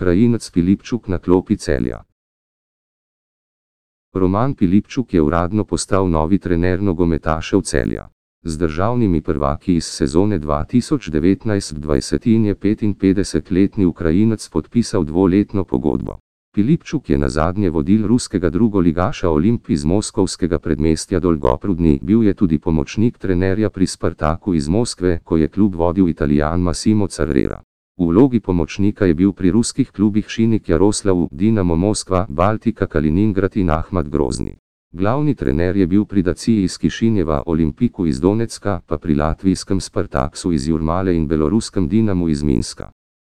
Ukrajinec 0.00 0.50
Filipčuk 0.50 1.08
na 1.08 1.18
klopi 1.18 1.56
celja. 1.56 2.00
Roman 4.14 4.54
Filipčuk 4.54 5.12
je 5.14 5.20
uradno 5.20 5.64
postal 5.64 6.08
novi 6.08 6.38
trener 6.38 6.80
nogometašev 6.82 7.60
celja. 7.60 8.08
Z 8.42 8.58
državnimi 8.58 9.20
prvaki 9.20 9.74
iz 9.74 9.84
sezone 9.84 10.40
2019-20 10.40 12.28
in 12.34 12.44
je 12.44 12.54
55-letni 12.54 13.84
Ukrajinec 13.84 14.48
podpisal 14.48 15.04
dvoletno 15.04 15.64
pogodbo. 15.64 16.16
Filipčuk 16.54 17.10
je 17.10 17.18
na 17.18 17.28
zadnje 17.28 17.70
vodil 17.70 18.06
ruskega 18.06 18.50
drugoligaša 18.50 19.28
Olimp 19.28 19.70
iz 19.70 19.84
moskovskega 19.84 20.58
predmestja 20.58 21.20
Dolgoprudni, 21.20 21.98
bil 22.02 22.22
je 22.24 22.34
tudi 22.34 22.58
pomočnik 22.58 23.18
trenerja 23.18 23.70
pri 23.70 23.86
Spartaku 23.86 24.54
iz 24.54 24.68
Moskve, 24.68 25.18
ko 25.24 25.36
je 25.36 25.48
klub 25.48 25.74
vodil 25.74 26.08
italijan 26.08 26.60
Massimo 26.60 27.06
Carrera. 27.06 27.62
V 28.00 28.06
vlogi 28.08 28.40
pomočnika 28.40 29.04
je 29.04 29.14
bil 29.14 29.32
pri 29.36 29.50
ruskih 29.52 29.90
klubih 29.92 30.24
Šinik 30.24 30.68
Jaroslav, 30.68 31.28
Dinamo 31.30 31.76
Moskva, 31.76 32.24
Baltika 32.28 32.86
Kaliningrad 32.86 33.56
in 33.56 33.70
Ahmad 33.70 34.08
Grozni. 34.08 34.56
Glavni 34.92 35.34
trener 35.34 35.76
je 35.76 35.86
bil 35.86 36.04
pri 36.04 36.22
Daciji 36.22 36.62
iz 36.62 36.78
Kišinjeva, 36.78 37.42
Olimpiku 37.46 38.06
iz 38.06 38.20
Donetska, 38.20 38.80
pa 38.86 38.98
pri 38.98 39.14
latvijskem 39.14 39.80
Spartaksu 39.80 40.52
iz 40.52 40.68
Jurmale 40.68 41.14
in 41.16 41.28
beloruskem 41.28 41.88
Dinamu 41.88 42.28
iz 42.28 42.42
Minska. 42.42 42.90